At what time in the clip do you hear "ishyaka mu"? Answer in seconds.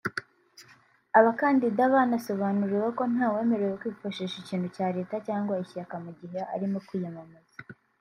5.63-6.11